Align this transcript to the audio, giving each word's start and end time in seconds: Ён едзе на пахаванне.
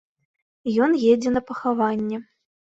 Ён 0.85 0.97
едзе 1.11 1.29
на 1.37 1.45
пахаванне. 1.53 2.17